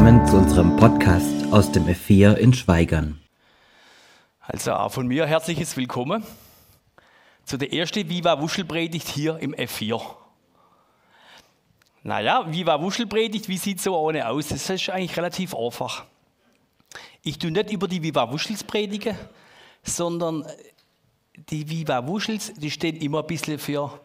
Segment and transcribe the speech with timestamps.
[0.00, 3.20] Willkommen zu unserem Podcast aus dem F4 in Schweigern.
[4.40, 6.24] Also auch von mir herzliches Willkommen
[7.44, 10.00] zu der ersten Viva Wuschel Predigt hier im F4.
[12.02, 14.48] Naja, Viva Wuschel Predigt, wie sieht so ohne aus?
[14.48, 16.06] Das ist eigentlich relativ einfach.
[17.22, 19.14] Ich tue nicht über die Viva Wuschels predigen,
[19.82, 20.46] sondern
[21.36, 24.00] die Viva Wuschels, die stehen immer ein bisschen für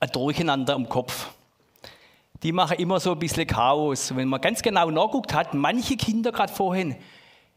[0.00, 1.28] ein Durcheinander im Kopf.
[2.42, 4.14] Die machen immer so ein bisschen Chaos.
[4.14, 6.94] Wenn man ganz genau nachguckt, hat manche Kinder gerade vorhin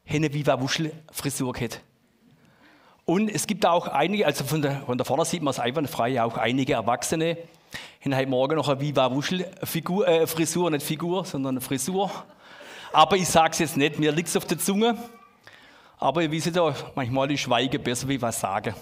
[0.09, 1.81] eine Viva Wuschel Frisur gehabt.
[3.05, 6.21] Und es gibt auch einige, also von der, von der vorne sieht man es einwandfrei,
[6.21, 7.37] auch einige Erwachsene,
[8.03, 12.09] haben heute Morgen noch eine Viva Wuschel Figur, äh, Frisur, nicht Figur, sondern eine Frisur.
[12.91, 14.97] Aber ich sage es jetzt nicht, mir liegt es auf der Zunge.
[15.99, 18.73] Aber ihr wisst ja, manchmal ist Schweigen besser wie was sagen.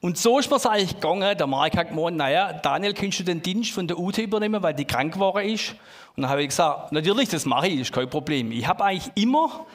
[0.00, 1.36] Und so ist mir es eigentlich gegangen.
[1.36, 4.72] Der Mark hat gemeint, naja, Daniel, kannst du den Dienst von der Ute übernehmen, weil
[4.72, 5.74] die krank geworden ist?
[6.16, 8.50] Und dann habe ich gesagt, natürlich, das mache ich, ist kein Problem.
[8.50, 9.66] Ich habe eigentlich immer,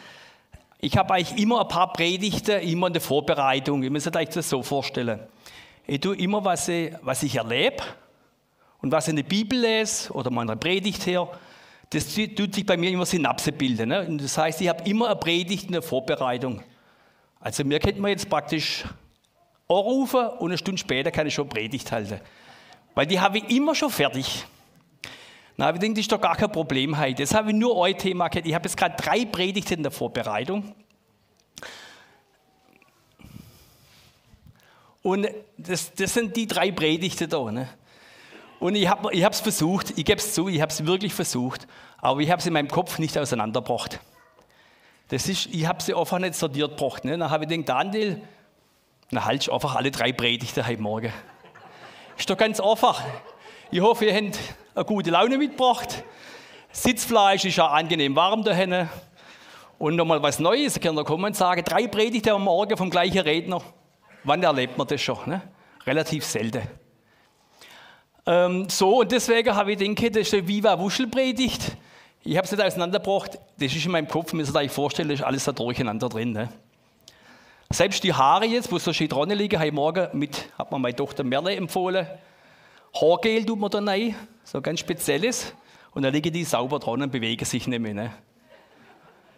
[0.80, 3.84] ich habe eigentlich immer ein paar Predigten, immer in der Vorbereitung.
[3.84, 5.20] Ich muss euch das so vorstellen.
[5.86, 7.84] Ich tue immer, was ich, was ich erlebe
[8.82, 11.30] und was ich in der Bibel lese oder meiner Predigt her,
[11.92, 13.90] das tut sich bei mir immer Synapse bilden.
[13.90, 14.18] Ne?
[14.20, 16.64] Das heißt, ich habe immer eine Predigt in der Vorbereitung.
[17.40, 18.84] Also mir könnte man jetzt praktisch
[19.68, 22.20] anrufen und eine Stunde später kann ich schon Predigt halten.
[22.94, 24.46] Weil die habe ich immer schon fertig.
[25.58, 27.24] Na, ich denke, das ist doch gar kein Problem heute.
[27.24, 28.48] Das habe ich nur ein Thema gehabt.
[28.48, 30.76] Ich habe jetzt gerade drei Predigten in der Vorbereitung.
[35.02, 35.28] Und
[35.58, 37.52] das, das sind die drei Predigten da.
[37.52, 37.70] Ne?
[38.60, 41.68] Und ich habe es versucht, ich gebe es zu, ich habe es wirklich versucht,
[42.00, 44.00] aber ich habe es in meinem Kopf nicht auseinandergebracht.
[45.10, 47.06] Das ist, ich habe sie einfach nicht sortiert gebracht.
[47.06, 47.18] Ne?
[47.18, 48.22] Dann habe ich gedacht, Daniel,
[49.12, 51.14] dann halt einfach alle drei Predigten heute Morgen.
[52.18, 53.04] Ist doch ganz einfach.
[53.72, 54.40] Ich hoffe, ihr habt
[54.74, 56.04] eine gute Laune mitgebracht.
[56.72, 58.90] Sitzfleisch ist ja angenehm warm daheim.
[59.78, 63.62] Und nochmal was Neues, könnt kommen und sagen, drei Predigten am Morgen vom gleichen Redner.
[64.24, 65.20] Wann erlebt man das schon?
[65.26, 65.42] Ne?
[65.86, 66.62] Relativ selten.
[68.26, 71.78] Ähm, so, und deswegen habe ich gedacht, das ist eine Viva Wuschel Predigt.
[72.24, 73.38] Ich habe es nicht auseinandergebracht.
[73.58, 76.32] Das ist in meinem Kopf, müsst ihr euch vorstellen, das ist alles da durcheinander drin.
[76.32, 76.50] Ne?
[77.72, 80.96] Selbst die Haare jetzt, wo so schön dran liegen, heute Morgen mit, hat mir meine
[80.96, 82.08] Tochter Merle empfohlen.
[82.94, 85.54] Haargel tut man da rein, so ganz spezielles.
[85.92, 87.94] Und dann liegen die sauber dran und bewegen sich nicht mehr.
[87.94, 88.14] Ne?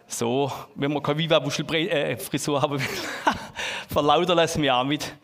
[0.06, 2.86] So, wenn man keine Viva-Wuschel-Frisur äh, haben will,
[3.88, 5.14] verlautern lassen wir auch mit.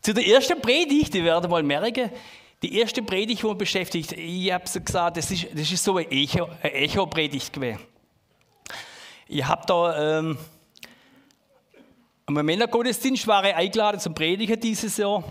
[0.00, 2.10] Zu der ersten Predigt, die werden mal merken,
[2.62, 6.10] die erste Predigt, die man beschäftigt, ich habe gesagt, das ist, das ist so eine
[6.10, 7.80] Echo-Predigt Echo gewesen.
[9.28, 10.38] Ich habe da ähm,
[12.26, 15.22] am Männergottesdienst war ich eingeladen zum Predigen dieses Jahr.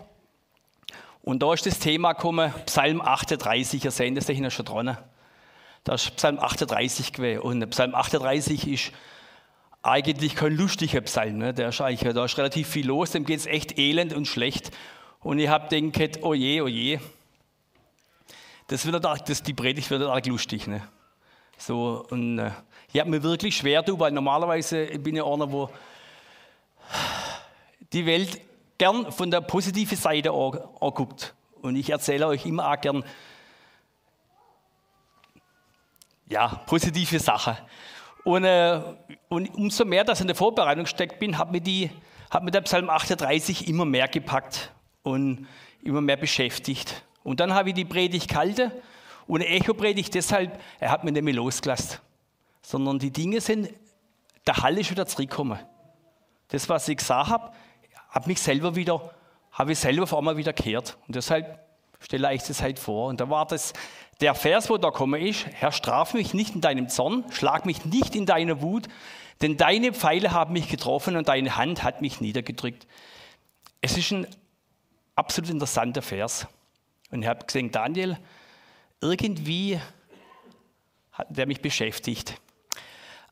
[1.24, 4.98] Und da ist das Thema gekommen, Psalm 38, ihr seht das da hinten schon dran.
[5.84, 7.42] Da ist Psalm 38 gewesen.
[7.42, 8.92] Und Psalm 38 ist
[9.82, 11.38] eigentlich kein lustiger Psalm.
[11.38, 11.54] Ne?
[11.54, 14.72] Der ist eigentlich, da ist relativ viel los, dem geht es echt elend und schlecht.
[15.22, 17.00] Und ich habe gedacht, oh je, oh je.
[18.68, 20.68] Das wird das, die Predigt wird arg lustig.
[20.68, 20.88] Ne?
[21.58, 22.52] So, und äh,
[22.92, 25.70] ich habe mir wirklich schwer, weil normalerweise bin ich einer, wo
[27.94, 28.42] die Welt
[28.78, 31.34] gern von der positiven Seite anguckt.
[31.62, 33.04] Und ich erzähle euch immer auch gern
[36.28, 37.56] ja, positive Sachen.
[38.24, 38.82] Und, äh,
[39.30, 41.92] und umso mehr, dass ich in der Vorbereitung steckt bin, hat mir, die,
[42.30, 44.72] hat mir der Psalm 38 immer mehr gepackt
[45.04, 45.48] und
[45.84, 47.04] immer mehr beschäftigt.
[47.24, 48.72] Und dann habe ich die Predigt gehalten
[49.28, 52.00] und Echo-Predigt deshalb, er hat mich nicht mehr losgelassen,
[52.62, 53.70] sondern die Dinge sind,
[54.48, 55.60] der Hall ist wieder zurückgekommen.
[56.50, 57.52] Das, was ich gesagt habe,
[58.14, 59.14] habe mich selber wieder,
[59.52, 60.98] habe ich selber vor einmal wieder gehört.
[61.08, 61.60] Und deshalb
[62.00, 63.10] stelle ich das halt vor.
[63.10, 63.74] Und da war das,
[64.22, 67.86] der Vers, wo da komme ist, Herr, straf mich nicht in deinem Zorn, schlag mich
[67.86, 68.88] nicht in deiner Wut,
[69.42, 72.88] denn deine Pfeile haben mich getroffen und deine Hand hat mich niedergedrückt.
[73.82, 74.28] Es ist ein
[75.16, 76.48] absolut interessanter Vers.
[77.10, 78.18] Und ich habe gesehen, Daniel,
[79.02, 79.80] irgendwie
[81.12, 82.40] hat der mich beschäftigt.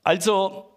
[0.03, 0.70] Also,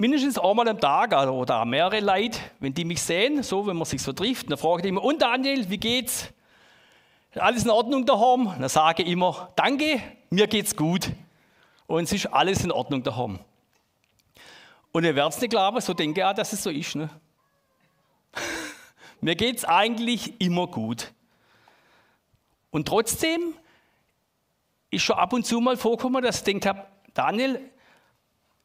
[0.00, 4.00] mindestens einmal am Tag oder mehrere Leute, wenn die mich sehen, so wenn man sich
[4.00, 6.32] so trifft, dann fragen die immer, und Daniel, wie geht's?
[7.34, 8.50] Alles in Ordnung daheim?
[8.58, 11.10] Dann sage ich immer, danke, mir geht's gut.
[11.86, 13.40] Und es ist alles in Ordnung daheim.
[14.90, 16.96] Und ihr werdet es nicht glauben, so denke ich auch, dass es so ist.
[16.96, 17.10] Ne?
[19.20, 21.12] mir geht's eigentlich immer gut.
[22.70, 23.52] Und trotzdem
[24.90, 27.60] ist schon ab und zu mal vorgekommen, dass ich denkt habe, Daniel,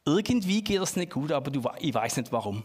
[0.06, 2.64] irgendwie geht es nicht gut, aber du, ich weiß nicht warum.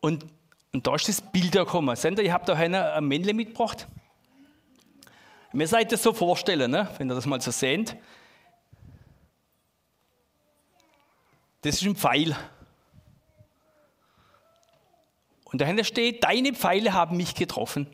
[0.00, 0.26] Und,
[0.72, 1.96] und da ist das Bild gekommen.
[1.96, 3.88] Seht ihr, ich habe da ein Männle mitgebracht.
[5.52, 6.88] Mir seid das so vorstellen, ne?
[6.98, 7.96] wenn ihr das mal so seht.
[11.62, 12.36] Das ist ein Pfeil.
[15.44, 17.86] Und dahinter steht, deine Pfeile haben mich getroffen.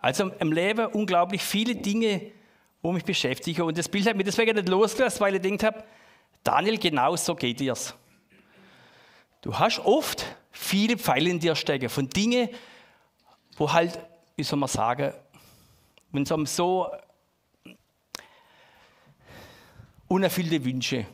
[0.00, 2.32] Also im Leben unglaublich viele Dinge,
[2.80, 3.62] wo mich beschäftigen.
[3.62, 5.84] Und das Bild hat mir deswegen nicht losgelassen, weil ich gedacht habe,
[6.42, 7.94] Daniel, genau so geht dir's.
[9.42, 12.48] Du hast oft viele Pfeile in dir stecken von Dingen,
[13.56, 13.98] wo halt,
[14.36, 15.12] wie soll man sagen,
[16.12, 16.90] wenn es um so
[20.08, 21.06] unerfüllte Wünsche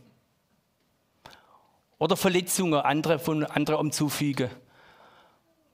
[1.98, 4.50] oder Verletzungen andere von anderen umzufügen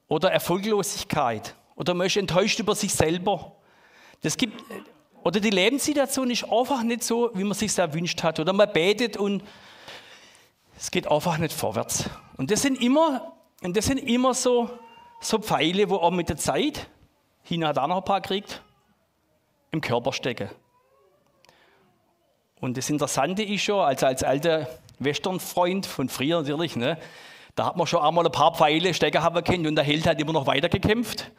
[0.09, 3.57] oder Erfolglosigkeit oder man ist enttäuscht über sich selber.
[4.21, 4.63] Das gibt,
[5.25, 8.41] oder die Lebenssituation ist einfach nicht so, wie man sich erwünscht hat.
[8.41, 9.43] Oder man betet und
[10.77, 12.11] es geht einfach nicht vorwärts.
[12.37, 13.33] Und das sind immer,
[13.63, 14.71] und das sind immer so,
[15.21, 16.89] so Pfeile, wo auch mit der Zeit,
[17.45, 18.63] China hat auch noch ein paar gekriegt,
[19.71, 20.49] im Körper stecken.
[22.61, 24.69] Und das Interessante ist schon, also als alter
[24.99, 26.99] Western-Freund von früher natürlich, ne,
[27.55, 30.21] da hat man schon einmal ein paar Pfeile stecken haben können und der Held hat
[30.21, 31.31] immer noch weiter gekämpft.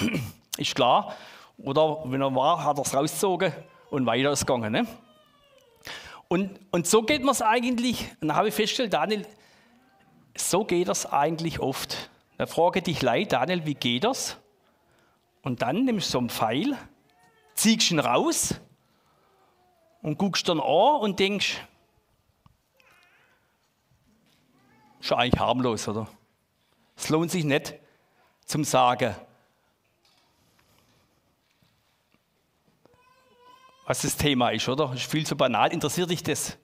[0.58, 1.16] ist klar.
[1.62, 3.52] Oder wenn er war, hat er es rausgezogen
[3.90, 4.72] und weiter ist gegangen.
[4.72, 4.86] Ne?
[6.28, 9.26] Und, und so geht man es eigentlich, und da habe ich festgestellt, Daniel,
[10.36, 12.10] so geht das eigentlich oft.
[12.38, 14.38] Da frage dich leid, Daniel, wie geht das?
[15.42, 16.76] Und dann nimmst du so einen Pfeil,
[17.54, 18.54] ziehst ihn raus
[20.00, 21.60] und guckst dann an und denkst,
[25.00, 26.08] ist eigentlich harmlos, oder?
[26.96, 27.74] Es lohnt sich nicht
[28.46, 29.14] zum Sagen,
[33.84, 34.92] was das Thema ist, oder?
[34.94, 35.72] Ist viel zu banal.
[35.72, 36.56] Interessiert dich das?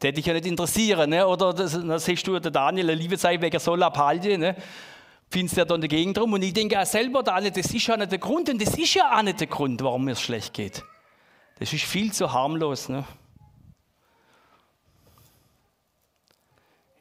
[0.00, 1.26] Der dich ja nicht interessieren, ne?
[1.26, 4.56] Oder das, dann siehst du, der Daniel, eine Liebe sei wegen so Lapalje, ne?
[5.30, 6.32] Findest du da in der Gegend rum.
[6.32, 8.48] Und ich denke auch selber, Daniel, das ist ja nicht der Grund.
[8.48, 10.82] Und das ist ja auch nicht der Grund, warum mir es schlecht geht.
[11.58, 13.04] Das ist viel zu harmlos, ne?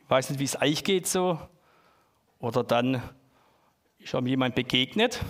[0.04, 1.40] Ich weiß nicht, wie es euch geht so.
[2.40, 3.02] Oder dann
[4.00, 5.22] ist mir jemand begegnet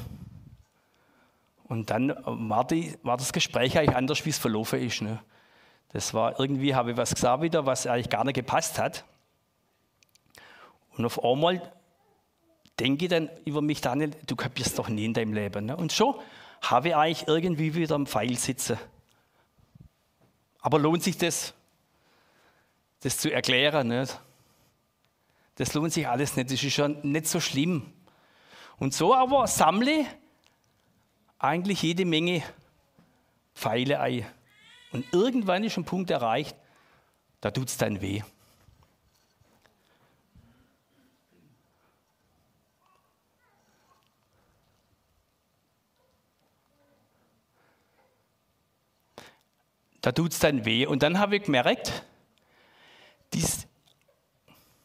[1.71, 5.01] und dann war, die, war das Gespräch eigentlich anders, wie es verlaufen ist.
[5.01, 5.19] Ne?
[5.93, 9.05] Das war irgendwie, habe ich was gesagt wieder, was eigentlich gar nicht gepasst hat.
[10.97, 11.71] Und auf einmal
[12.77, 15.67] denke ich dann über mich, Daniel, du kapierst doch nie in deinem Leben.
[15.67, 15.77] Ne?
[15.77, 16.21] Und so
[16.61, 18.77] habe ich eigentlich irgendwie wieder am Pfeil sitzen.
[20.59, 21.53] Aber lohnt sich das,
[22.99, 23.87] das zu erklären?
[23.87, 24.09] Ne?
[25.55, 27.93] Das lohnt sich alles nicht, das ist schon nicht so schlimm.
[28.77, 30.05] Und so aber sammle
[31.41, 32.43] eigentlich jede Menge
[33.55, 34.25] Pfeile ein.
[34.91, 36.55] Und irgendwann ist ein Punkt erreicht,
[37.41, 38.21] da tut es dann weh.
[50.01, 50.85] Da tut es dann weh.
[50.85, 52.03] Und dann habe ich gemerkt,
[53.33, 53.67] dies,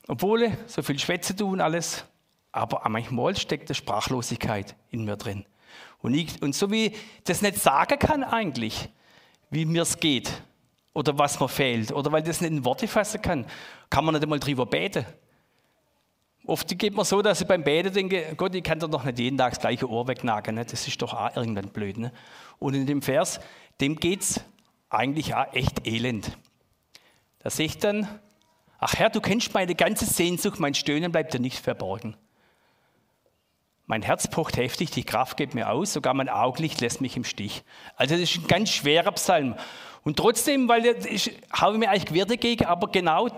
[0.09, 2.05] obwohl so viel Schwätze tun alles,
[2.53, 5.45] aber manchmal steckt eine Sprachlosigkeit in mir drin.
[6.03, 8.89] Und, ich, und so wie ich das nicht sagen kann eigentlich,
[9.51, 10.31] wie mir es geht
[10.93, 13.47] oder was mir fehlt oder weil ich das nicht in Worte fassen kann,
[13.91, 15.05] kann man nicht einmal drüber beten.
[16.47, 19.37] Oft geht man so, dass ich beim Beten denke, Gott, ich kann doch nicht jeden
[19.37, 20.55] Tag das gleiche Ohr wegnagen.
[20.55, 20.65] Ne?
[20.65, 21.99] Das ist doch auch irgendwann blöd.
[21.99, 22.13] Ne?
[22.61, 23.41] Und in dem Vers,
[23.81, 24.41] dem geht es
[24.89, 26.37] eigentlich auch echt elend.
[27.41, 28.09] Da sehe ich dann,
[28.79, 32.17] ach Herr, du kennst meine ganze Sehnsucht, mein Stöhnen bleibt dir nicht verborgen.
[33.87, 37.23] Mein Herz pocht heftig, die Kraft geht mir aus, sogar mein Augenlicht lässt mich im
[37.23, 37.63] Stich.
[37.95, 39.55] Also das ist ein ganz schwerer Psalm.
[40.03, 43.29] Und trotzdem, weil ich habe mir eigentlich Gewirr dagegen, aber genau,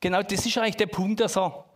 [0.00, 1.66] genau das ist eigentlich der Punkt, dass er,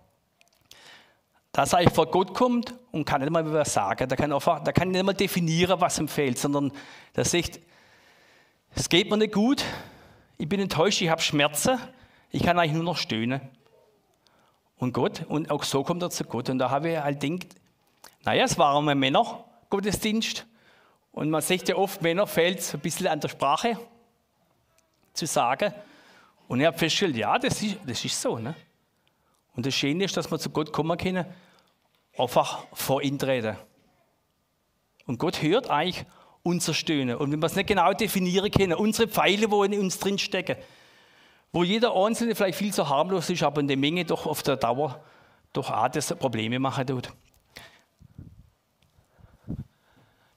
[1.53, 4.09] dass er vor Gott kommt und kann nicht mal was sagen.
[4.09, 6.73] Da kann, einfach, kann nicht mal definieren, was ihm fehlt, sondern
[7.13, 7.61] er sagt,
[8.75, 9.65] es geht mir nicht gut,
[10.39, 11.79] ich bin enttäuscht, ich habe Schmerzen,
[12.31, 13.41] ich kann eigentlich nur noch stöhnen.
[14.79, 16.49] Und Gott, und auch so kommt er zu Gott.
[16.49, 17.58] Und da habe ich halt gedacht,
[18.29, 20.47] naja, es war ein Männergottesdienst.
[21.13, 23.79] Und man sieht ja oft, Männer fehlt ein bisschen an der Sprache
[25.15, 25.73] zu sagen.
[26.47, 28.39] Und ich habe festgestellt, ja, das ist, das ist so.
[28.39, 28.55] Ne?
[29.57, 31.25] Und das Schöne ist, dass wir zu Gott kommen können,
[32.19, 33.57] einfach vor ihn treten.
[35.07, 36.05] Und Gott hört eigentlich
[36.43, 37.17] unser Stöhnen.
[37.17, 40.57] Und wenn wir es nicht genau definieren können, unsere Pfeile, wo in uns drin stecken,
[41.51, 44.57] wo jeder Einzelne vielleicht viel zu harmlos ist, aber in der Menge doch auf der
[44.57, 45.03] Dauer
[45.55, 47.11] doch auch das Probleme machen tut.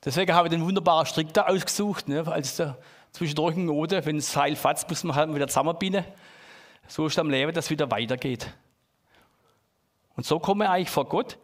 [0.04, 2.78] Deswegen habe ich den wunderbaren Strick da ausgesucht, ne, als der
[3.12, 6.06] zwischendurch ein Note, wenn es Seil fatzt, muss man halt wieder zusammenbinden.
[6.88, 8.52] So ist am Leben, dass es wieder weitergeht.
[10.16, 11.38] Und so komme ich eigentlich vor Gott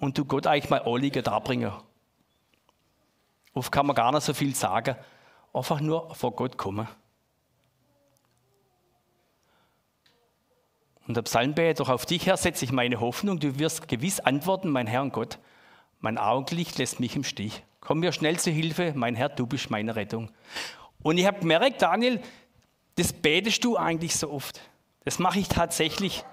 [0.00, 1.72] und du Gott eigentlich mal Anliegen darbringen.
[3.54, 4.96] Oft kann man gar nicht so viel sagen.
[5.52, 6.88] Einfach nur vor Gott kommen.
[11.06, 13.40] Und der Psalmbeter, auf dich her setze ich meine Hoffnung.
[13.40, 15.38] Du wirst gewiss antworten, mein Herr und Gott.
[16.00, 17.62] Mein Augenlicht lässt mich im Stich.
[17.80, 20.30] Komm mir schnell zu Hilfe, mein Herr, du bist meine Rettung.
[21.02, 22.20] Und ich habe gemerkt, Daniel,
[22.96, 24.60] das betest du eigentlich so oft.
[25.04, 26.24] Das mache ich tatsächlich.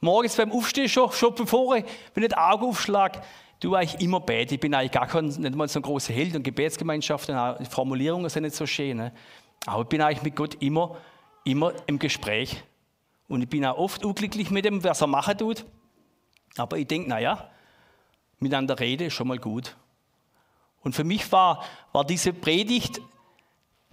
[0.00, 3.20] Morgens beim Aufstehen, schon, schon bevor ich, wenn ich die Augen aufschlage,
[3.60, 4.54] du eigentlich immer bete.
[4.54, 8.28] Ich bin eigentlich gar kein, nicht mal so ein großer Held und Gebetsgemeinschaft die Formulierungen
[8.30, 8.96] sind nicht so schön.
[8.96, 9.12] Ne?
[9.66, 10.96] Aber ich bin eigentlich mit Gott immer,
[11.44, 12.62] immer im Gespräch.
[13.28, 15.64] Und ich bin auch oft unglücklich mit dem, was er machen tut.
[16.56, 17.50] Aber ich denke, naja,
[18.38, 19.76] miteinander reden ist schon mal gut.
[20.80, 23.00] Und für mich war, war diese Predigt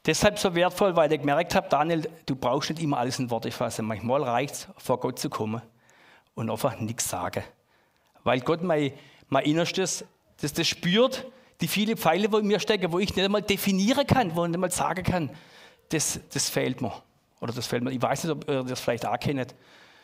[0.06, 3.52] deshalb so wertvoll, weil ich gemerkt habe, Daniel, du brauchst nicht immer alles in Worte
[3.52, 3.86] fassen.
[3.86, 5.62] Manchmal reicht es, vor Gott zu kommen
[6.36, 7.44] und einfach nichts sagen.
[8.24, 8.94] Weil Gott mein,
[9.30, 10.06] mein Innerstes,
[10.42, 11.26] das, das spürt,
[11.62, 14.50] die viele Pfeile, wo in mir stecken, wo ich nicht einmal definieren kann, wo ich
[14.50, 15.30] nicht einmal sagen kann,
[15.90, 16.94] das, das fehlt mir.
[17.40, 19.56] Oder das fällt mir, ich weiß nicht, ob ihr das vielleicht auch kennt,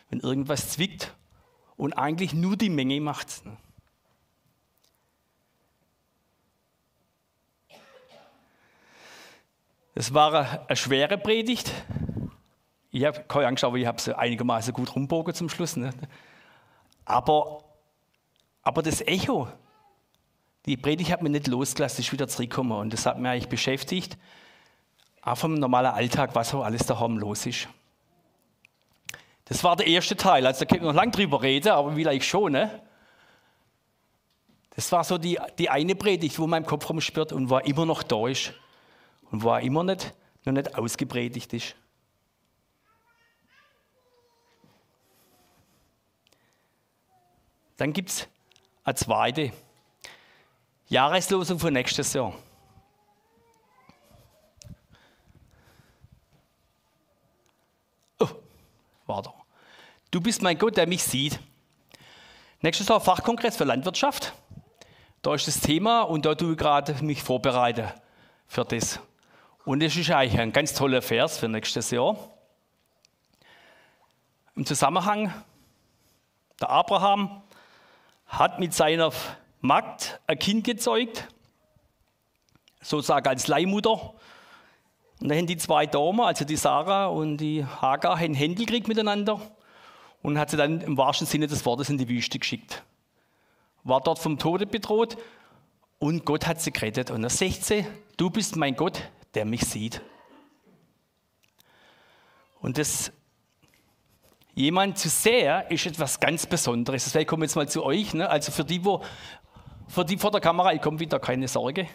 [0.09, 1.13] wenn irgendwas zwickt
[1.77, 3.27] und eigentlich nur die Menge macht.
[9.93, 11.71] Das war eine schwere Predigt.
[12.91, 15.75] Ich habe keine Angst, aber ich habe sie einigermaßen gut rumbogen zum Schluss.
[15.75, 15.91] Ne?
[17.05, 17.63] Aber,
[18.63, 19.47] aber das Echo,
[20.65, 24.17] die Predigt hat mich nicht losgelassen, ist wieder zurückgekommen und das hat mich eigentlich beschäftigt
[25.21, 27.67] auch vom normalen Alltag, was so alles daheim los ist.
[29.45, 30.45] Das war der erste Teil.
[30.47, 32.53] Also da können wir noch lange drüber reden, aber vielleicht schon.
[32.53, 32.81] Ne?
[34.75, 37.85] Das war so die, die eine Predigt, wo mein Kopf rumspürt und wo er immer
[37.85, 38.53] noch da ist.
[39.31, 40.13] Und wo er immer nicht,
[40.45, 41.75] noch nicht ausgepredigt ist.
[47.77, 48.27] Dann gibt es
[48.83, 49.51] eine zweite
[50.87, 52.33] Jahreslosung für nächstes Jahr.
[59.11, 59.33] war da.
[60.09, 61.39] Du bist mein Gott, der mich sieht.
[62.61, 64.33] Nächstes Jahr Fachkongress für Landwirtschaft.
[65.21, 67.87] Da ist das Thema und da tue ich gerade mich vorbereiten
[68.47, 68.99] für das.
[69.63, 72.17] Und das ist eigentlich ein ganz toller Vers für nächstes Jahr.
[74.55, 75.33] Im Zusammenhang,
[76.59, 77.43] der Abraham
[78.25, 79.11] hat mit seiner
[79.59, 81.27] Magd ein Kind gezeugt,
[82.81, 84.15] sozusagen als Leihmutter.
[85.19, 88.87] Und dann haben die zwei Damen, also die Sarah und die Hagar, einen Händel gekriegt
[88.87, 89.39] miteinander
[90.23, 92.83] und hat sie dann im wahrsten Sinne des Wortes in die Wüste geschickt.
[93.83, 95.17] War dort vom Tode bedroht
[95.99, 97.11] und Gott hat sie gerettet.
[97.11, 97.85] Und er sagt sie,
[98.17, 99.03] du bist mein Gott,
[99.33, 100.01] der mich sieht.
[102.59, 103.11] Und das
[104.53, 107.05] jemand zu sehen, ist etwas ganz Besonderes.
[107.05, 108.13] Deswegen komme ich jetzt mal zu euch.
[108.13, 108.29] Ne?
[108.29, 109.01] Also für die, wo,
[109.87, 111.87] für die vor der Kamera, ich komme wieder, keine Sorge.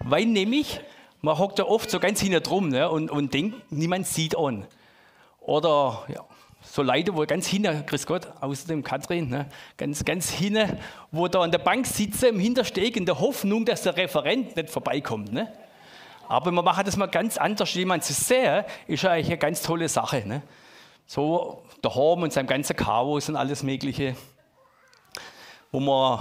[0.00, 0.80] Weil nämlich
[1.24, 4.66] man hockt ja oft so ganz hinten drum ne, und, und denkt, niemand sieht an.
[5.40, 6.22] Oder ja,
[6.60, 10.78] so Leute, wo ganz hinten, grüß Gott, außerdem Katrin, ne, ganz, ganz hinten,
[11.10, 14.68] wo da an der Bank sitzen, im Hintersteg, in der Hoffnung, dass der Referent nicht
[14.68, 15.32] vorbeikommt.
[15.32, 15.50] Ne?
[16.28, 17.72] Aber man macht das mal ganz anders.
[17.74, 20.26] Jemand zu sehen, ist eigentlich eine ganz tolle Sache.
[20.26, 20.42] Ne?
[21.06, 24.16] So daheim und seinem ganzen Chaos und alles Mögliche.
[25.70, 26.20] Wo man.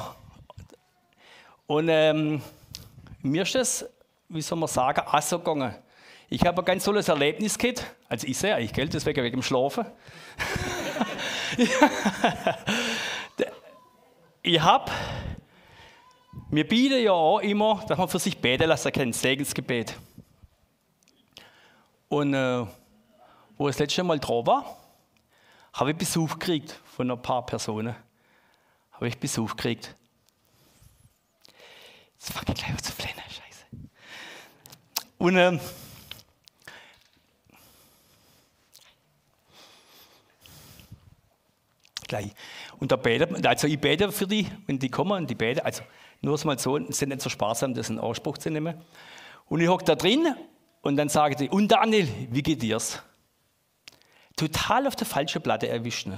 [1.67, 2.41] Und ähm,
[3.21, 3.85] mir ist das
[4.33, 5.75] wie soll man sagen, auch gegangen.
[6.29, 7.85] Ich habe ein ganz tolles Erlebnis gehabt.
[8.09, 9.85] Also ich sehe eigentlich, gell, deswegen wegen dem Schlafen.
[14.41, 14.91] ich habe,
[16.55, 19.95] wir bieten ja auch immer, dass man für sich beten lassen kann, Segensgebet.
[22.09, 22.65] Und äh,
[23.57, 24.77] wo ich das letzte Mal dran war,
[25.73, 27.95] habe ich Besuch gekriegt von ein paar Personen.
[28.91, 29.95] Habe ich Besuch gekriegt.
[32.13, 33.23] Jetzt fange ich gleich an zu flennen.
[35.17, 35.59] Und ähm,
[42.09, 42.33] gleich.
[42.77, 45.81] Und da betet, also ich bete für die, wenn die kommen und die beten, also
[46.23, 48.81] nur mal so, sind nicht so sparsam, das in Anspruch zu nehmen.
[49.45, 50.35] Und ich hocke da drin
[50.81, 53.03] und dann sage ich, und Daniel, wie geht dir's?
[54.35, 56.17] Total auf der falschen Platte erwischen.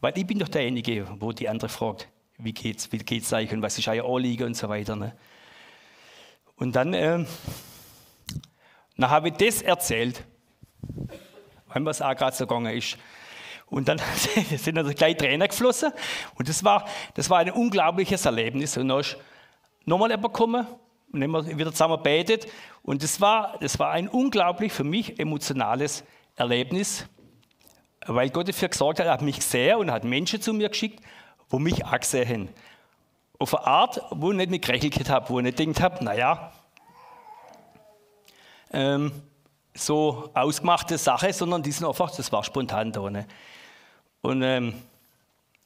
[0.00, 3.62] Weil ich bin doch derjenige, wo die andere fragt, wie geht's, wie geht's eigentlich und
[3.62, 4.96] was ist euer Anliegen und so weiter.
[4.96, 5.16] Ne?
[6.56, 7.24] Und dann äh,
[8.96, 10.22] dann habe ich das erzählt,
[11.74, 12.98] es auch gerade so gegangen ist.
[13.72, 13.98] Und dann
[14.58, 15.92] sind also gleich Tränen geflossen.
[16.34, 18.76] Und das war, das war ein unglaubliches Erlebnis.
[18.76, 19.16] Und dann ist
[19.86, 20.66] nochmal jemand gekommen
[21.10, 22.46] und haben wir wieder zusammen betet.
[22.82, 26.04] Und das war, das war ein unglaublich für mich emotionales
[26.36, 27.06] Erlebnis,
[28.04, 31.02] weil Gott dafür gesorgt hat, er hat mich gesehen und hat Menschen zu mir geschickt,
[31.48, 32.48] wo mich auch gesehen haben.
[33.38, 36.52] Auf eine Art, wo ich nicht mit gerechnet habe, wo ich nicht gedacht habe, naja,
[38.70, 39.12] ähm,
[39.72, 43.08] so ausgemachte Sache, sondern die sind einfach, das war spontan da.
[43.08, 43.26] Ne?
[44.22, 44.74] Und ähm,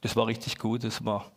[0.01, 0.83] das war richtig gut.
[0.83, 1.31] Das war,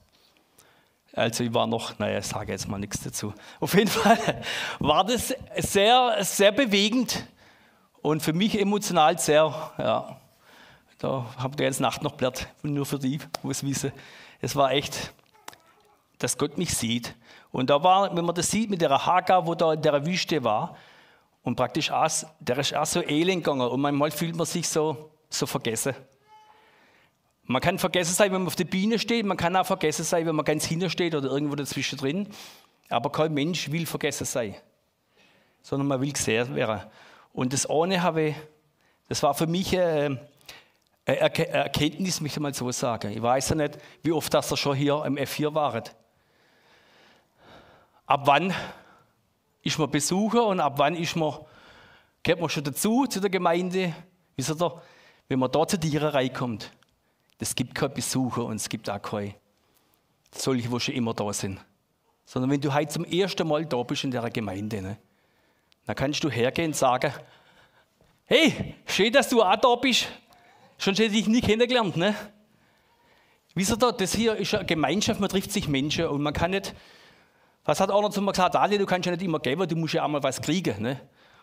[1.12, 3.32] also ich war noch, naja, ich sage jetzt mal nichts dazu.
[3.60, 4.42] Auf jeden Fall
[4.78, 7.24] war das sehr, sehr bewegend
[8.02, 10.16] und für mich emotional sehr, ja,
[10.98, 13.92] da habe ich jetzt Nacht noch blärt, nur für die, wo es wissen.
[14.40, 15.12] Es war echt,
[16.18, 17.14] dass Gott mich sieht.
[17.52, 20.42] Und da war, wenn man das sieht mit der Hagar, wo da in der Wüste
[20.42, 20.76] war,
[21.42, 23.66] und praktisch auch, der ist auch so elend gegangen.
[23.66, 25.94] Und manchmal fühlt man sich so, so vergessen.
[27.44, 30.26] Man kann vergessen sein, wenn man auf der Biene steht, man kann auch vergessen sein,
[30.26, 32.28] wenn man ganz hinten steht oder irgendwo dazwischen drin.
[32.88, 34.54] Aber kein Mensch will vergessen sein,
[35.62, 36.82] sondern man will gesehen werden.
[37.32, 38.36] Und das eine habe ich,
[39.08, 40.16] das war für mich äh,
[41.06, 43.12] eine Erkenntnis, möchte ich mal so sagen.
[43.12, 45.94] Ich weiß ja nicht, wie oft das ihr schon hier im F4 waret.
[48.06, 48.52] Ab wann
[49.62, 51.34] ist man Besucher und ab wann ist man,
[52.22, 53.94] gehört man schon dazu, zu der Gemeinde?
[54.36, 54.54] Wisst
[55.28, 56.72] wenn man da zur Diererei kommt,
[57.40, 59.34] es gibt keine Besucher und es gibt auch keine
[60.32, 61.58] solche, die schon immer da sind.
[62.24, 64.98] Sondern wenn du heute zum ersten Mal da bist in der Gemeinde, ne,
[65.86, 67.12] dann kannst du hergehen und sagen,
[68.26, 70.06] hey, schön, dass du auch da bist.
[70.78, 72.14] Schon hätte ich nie kennengelernt, ne?
[73.54, 76.74] Wisst ihr, das hier ist eine Gemeinschaft, man trifft sich Menschen und man kann nicht
[77.64, 78.56] was hat einer zu mir gesagt?
[78.56, 80.82] Ali, du kannst ja nicht immer geben, du musst ja auch mal was kriegen.
[80.82, 81.00] Ne?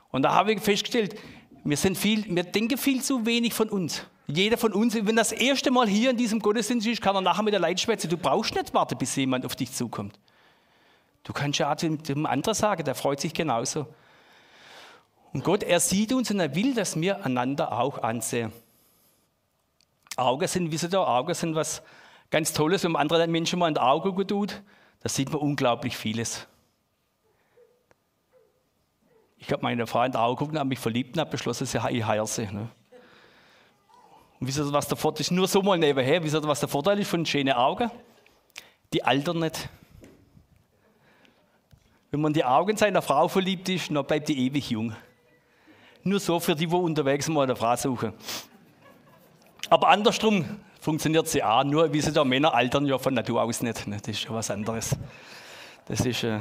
[0.09, 1.15] Und da habe ich festgestellt,
[1.63, 4.03] wir, sind viel, wir denken viel zu wenig von uns.
[4.27, 7.43] Jeder von uns, wenn das erste Mal hier in diesem Gottesdienst ist, kann er nachher
[7.43, 8.09] mit der Leitschwätze.
[8.09, 10.19] Du brauchst nicht warten, bis jemand auf dich zukommt.
[11.23, 13.87] Du kannst ja auch dem, anderen sagen, der freut sich genauso.
[15.33, 18.51] Und Gott, er sieht uns und er will, dass wir einander auch ansehen.
[20.17, 21.81] Augen sind, wisst ihr, Augen sind was
[22.29, 24.61] ganz Tolles, wenn man anderen Menschen mal in die Augen tut.
[25.01, 26.47] Da sieht man unglaublich vieles.
[29.37, 32.05] Ich habe meine Frau in die Augen geguckt, habe mich verliebt und habe beschlossen, ich
[32.05, 32.47] heire sie.
[32.47, 32.69] Ne?
[34.39, 35.31] Und wisst ihr, was der Vorteil ist?
[35.31, 36.23] Nur so mal nebenher.
[36.23, 37.89] Wisst ihr, was der Vorteil ist von schönen Augen?
[38.93, 39.69] Die altern nicht.
[42.11, 44.95] Wenn man die Augen seiner Frau verliebt ist, dann bleibt die ewig jung.
[46.03, 48.13] Nur so für die, die unterwegs mal eine Frau suchen.
[49.69, 50.45] Aber andersrum,
[50.79, 53.87] funktioniert sie auch, nur wie sie da Männer altern ja von Natur aus nicht.
[53.87, 53.97] Ne?
[53.97, 54.95] Das ist schon was anderes.
[55.85, 56.39] Das ist, äh,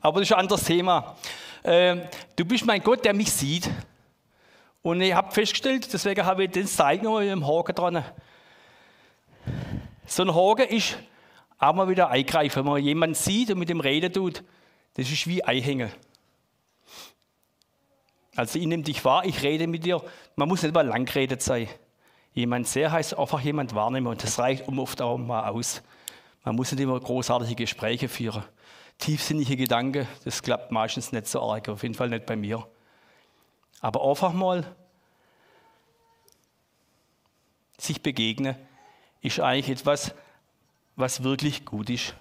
[0.00, 1.16] aber das ist ein anderes Thema.
[1.64, 1.96] Äh,
[2.36, 3.68] du bist mein Gott, der mich sieht.
[4.82, 8.04] Und ich habe festgestellt, deswegen habe ich den Zeichen noch im Haken dran.
[10.06, 10.98] So ein Haken ist
[11.58, 12.64] auch mal wieder eingreifen.
[12.64, 14.42] Wenn man jemanden sieht und mit dem reden tut,
[14.94, 15.90] das ist wie Einhängen.
[18.34, 20.02] Also ich nehme dich wahr, ich rede mit dir.
[20.36, 21.68] Man muss nicht mal lang geredet sein.
[22.34, 25.82] Jemand sehr heißt einfach jemand wahrnehmen und das reicht oft auch mal aus.
[26.44, 28.42] Man muss nicht immer großartige Gespräche führen.
[28.98, 32.66] Tiefsinnige Gedanken, das klappt meistens nicht so arg, auf jeden Fall nicht bei mir.
[33.82, 34.64] Aber einfach mal
[37.76, 38.56] sich begegnen,
[39.20, 40.14] ist eigentlich etwas,
[40.96, 42.14] was wirklich gut ist.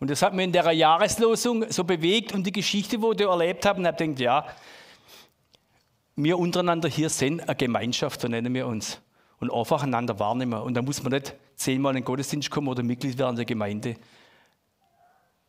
[0.00, 3.64] Und das hat mir in der Jahreslosung so bewegt und die Geschichte, wo ich erlebt
[3.64, 4.46] habe, und habe gedacht, ja,
[6.16, 9.00] wir untereinander hier sind eine Gemeinschaft, so nennen wir uns
[9.38, 10.60] und einfach einander wahrnehmen.
[10.60, 13.96] Und da muss man nicht zehnmal in den Gottesdienst kommen oder Mitglied werden der Gemeinde.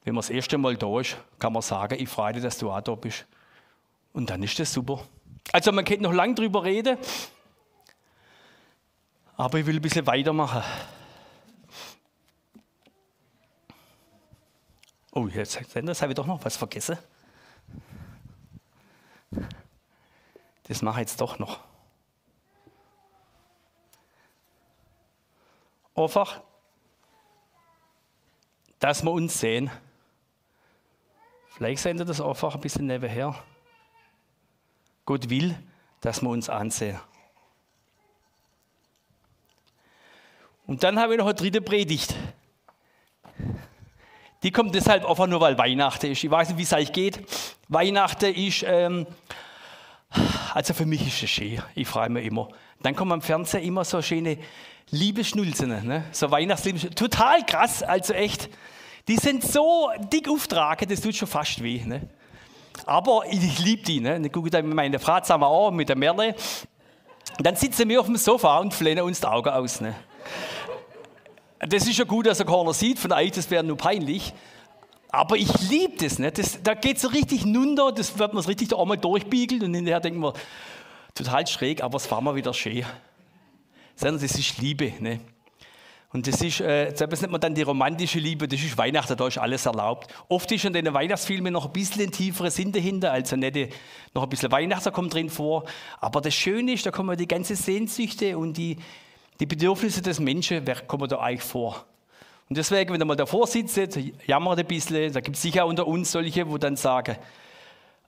[0.03, 2.69] Wenn man das erste Mal da ist, kann man sagen, ich freue mich, dass du
[2.69, 3.25] auch da bist.
[4.13, 5.01] Und dann ist das super.
[5.51, 6.97] Also man könnte noch lange drüber reden,
[9.37, 10.63] aber ich will ein bisschen weitermachen.
[15.11, 15.59] Oh, jetzt,
[16.01, 16.97] habe ich doch noch was vergessen.
[20.63, 21.59] Das mache ich jetzt doch noch.
[25.95, 26.41] Einfach,
[28.77, 29.71] dass wir uns sehen.
[31.55, 33.43] Vielleicht ihr das einfach ein bisschen nebenher.
[35.07, 35.55] Gott will,
[36.01, 36.99] dass wir uns ansehen.
[40.67, 42.13] Und dann habe ich noch eine dritte Predigt.
[44.43, 46.25] Die kommt deshalb einfach nur, weil Weihnachten ist.
[46.25, 47.21] Ich weiß nicht, wie es euch geht.
[47.69, 49.07] Weihnachten ist, ähm,
[50.53, 51.61] also für mich ist es schön.
[51.73, 52.49] Ich freue mich immer.
[52.81, 54.37] Dann kommen am Fernseher immer so schöne
[54.89, 56.03] Liebesschnulzen, ne?
[56.11, 56.97] so Weihnachtsliebesschnulzen.
[56.97, 58.49] Total krass, also echt.
[59.07, 61.81] Die sind so dick auftragen, das tut schon fast weh.
[61.85, 62.09] Ne?
[62.85, 63.99] Aber ich liebe die.
[63.99, 64.29] Ne?
[64.29, 66.35] Gucke dann mit meiner Frau zusammen an, mit der Merle.
[67.39, 69.81] dann sitzen wir auf dem Sofa und flennen uns die Augen aus.
[69.81, 69.95] Ne?
[71.59, 74.33] Das ist ja gut, dass er keiner sieht, von euch, das wäre nur peinlich.
[75.09, 76.31] Aber ich liebe das, ne?
[76.31, 76.61] das.
[76.61, 79.73] Da geht es so richtig nunter, das wird man so richtig da einmal durchbiegeln und
[79.73, 80.33] hinterher denken wir,
[81.15, 82.85] total schräg, aber es war mal wieder schön
[83.97, 84.93] sondern das ist Liebe.
[84.99, 85.19] Ne?
[86.13, 89.27] Und das ist, äh, das nennt man dann die romantische Liebe, das ist Weihnachten, da
[89.27, 90.13] ist alles erlaubt.
[90.29, 93.73] Oft ist in den Weihnachtsfilmen noch ein bisschen ein tieferer Sinn dahinter, also nicht
[94.13, 95.65] noch ein bisschen Weihnachten kommt drin vor.
[95.99, 98.77] Aber das Schöne ist, da kommen die ganzen Sehnsüchte und die,
[99.39, 101.85] die Bedürfnisse des Menschen kommen da eigentlich vor.
[102.49, 103.77] Und deswegen, wenn ihr mal davor sitzt,
[104.25, 107.17] jammert ein bisschen, da gibt es sicher unter uns solche, wo dann sagen,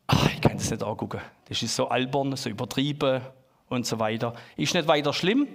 [0.07, 3.21] ach, ich kann das nicht angucken, das ist so albern, so übertrieben
[3.67, 4.33] und so weiter.
[4.55, 5.49] Ist nicht weiter schlimm,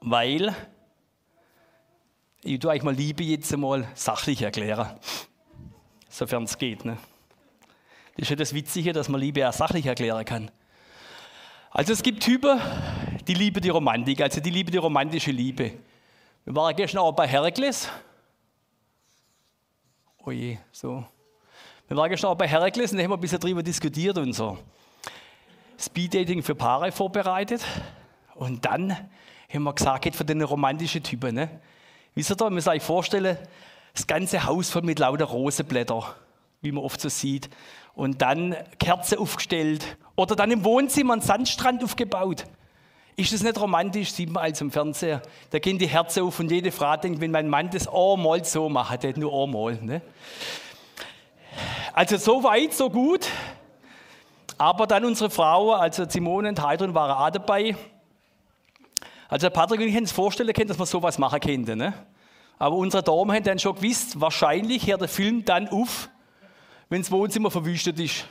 [0.00, 0.54] weil
[2.42, 4.98] ich tue euch mal Liebe jetzt einmal sachlich erklären.
[6.08, 6.84] Sofern es geht.
[6.84, 6.96] Ne?
[8.16, 10.50] Das ist ja das Witzige, dass man Liebe auch sachlich erklären kann.
[11.70, 12.60] Also es gibt Typen,
[13.28, 15.72] die lieben die Romantik, also die lieben die romantische Liebe.
[16.44, 17.88] Wir waren gestern auch bei Herakles.
[20.24, 21.04] Oh je, so.
[21.86, 24.32] Wir waren gestern auch bei Herakles und da haben wir ein bisschen drüber diskutiert und
[24.32, 24.58] so.
[25.78, 27.64] Speeddating für Paare vorbereitet.
[28.34, 28.90] Und dann
[29.52, 31.34] haben wir gesagt, geht für den romantischen Typen.
[31.34, 31.60] Ne?
[32.14, 33.38] Wisst ihr, man muss sich vorstellen,
[33.94, 36.14] das ganze Haus voll mit lauter Rosenblätter,
[36.60, 37.48] wie man oft so sieht.
[37.94, 39.96] Und dann Kerze aufgestellt.
[40.16, 42.44] Oder dann im Wohnzimmer einen Sandstrand aufgebaut.
[43.16, 44.12] Ist das nicht romantisch?
[44.12, 45.20] Sieht man als im Fernseher.
[45.50, 48.68] Da gehen die Herzen auf und jede Frau denkt, wenn mein Mann das einmal so
[48.68, 49.74] macht, hat nur einmal.
[49.82, 50.00] Ne?
[51.92, 53.28] Also so weit, so gut.
[54.56, 57.76] Aber dann unsere Frau, also Simone und Heidrun, waren auch dabei.
[59.30, 61.76] Also Patrick und ich hätten es vorstellen können, dass man sowas machen könnte.
[61.76, 61.94] Ne?
[62.58, 66.10] Aber unsere Damen haben dann schon gewusst, wahrscheinlich hört der Film dann auf,
[66.88, 68.26] wenn das Wohnzimmer verwüstet ist.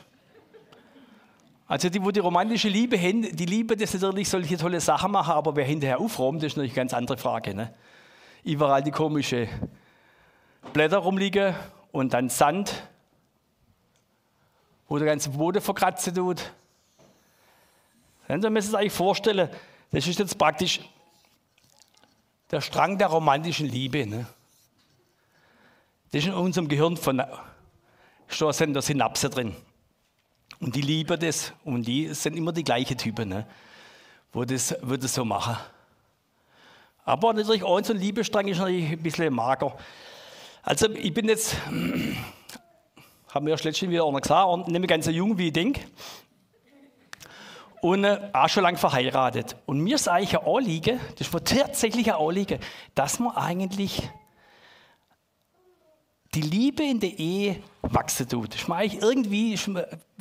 [1.66, 5.32] Also die, wo die romantische Liebe haben, die lieben das natürlich, solche tolle Sachen machen,
[5.32, 7.54] aber wer hinterher aufräumt, das ist natürlich eine ganz andere Frage.
[7.54, 7.72] Ne?
[8.44, 9.48] Überall die komische
[10.74, 11.54] Blätter rumliegen
[11.92, 12.74] und dann Sand,
[14.86, 16.52] wo der ganze Boden verkratzen tut.
[18.28, 19.48] Dann müssen Sie sich eigentlich vorstellen,
[19.92, 20.80] das ist jetzt praktisch
[22.50, 24.06] der Strang der romantischen Liebe.
[24.06, 24.26] Ne?
[26.12, 27.22] Das ist in unserem Gehirn von
[28.28, 29.54] sind da Synapse drin.
[30.60, 33.46] Und die lieben das und die sind immer die gleichen Typen, ne?
[34.32, 35.56] wo, das, wo das so machen.
[37.04, 39.76] Aber natürlich auch ein Liebestrang ist natürlich ein bisschen mager.
[40.62, 41.56] Also ich bin jetzt,
[43.28, 45.52] haben wir ja letztens wieder auch noch gesagt, nicht mehr ganz so jung wie ich
[45.52, 45.80] denke
[47.80, 49.56] und äh, auch schon lange verheiratet.
[49.66, 52.60] Und mir ist eigentlich ein Anliegen, das mir tatsächlich ein Anliegen,
[52.94, 54.02] dass man eigentlich
[56.34, 58.68] die Liebe in der Ehe wachsen tut.
[58.68, 59.58] Mir eigentlich irgendwie,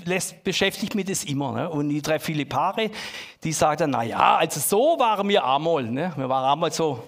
[0.05, 1.51] lässt, beschäftigt mich das immer.
[1.51, 1.69] Ne?
[1.69, 2.89] Und ich treffe viele Paare,
[3.43, 5.83] die sagen dann, naja, also so waren wir einmal.
[5.83, 6.11] Ne?
[6.15, 7.03] Wir waren einmal so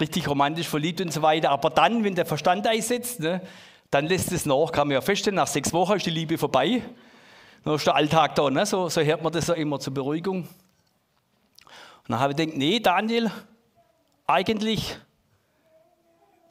[0.00, 1.50] richtig romantisch verliebt und so weiter.
[1.50, 3.42] Aber dann, wenn der Verstand einsetzt, ne,
[3.90, 6.82] dann lässt es nach, kann man ja feststellen, nach sechs Wochen ist die Liebe vorbei.
[7.66, 8.64] Dann ist der Alltag da, ne?
[8.64, 10.42] so, so hört man das ja immer zur Beruhigung.
[10.42, 10.48] Und
[12.06, 13.28] dann habe ich gedacht, nee, Daniel,
[14.24, 14.96] eigentlich